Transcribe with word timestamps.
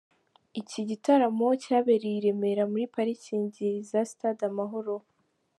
Iki 0.59 0.81
gitaramo 0.89 1.47
cyabereye 1.63 2.15
i 2.19 2.23
Remera 2.25 2.63
muri 2.71 2.85
Parikingi 2.93 3.67
za 3.89 4.01
Stade 4.11 4.43
Amahoro. 4.51 4.95